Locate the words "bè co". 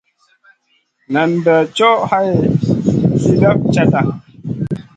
1.45-1.91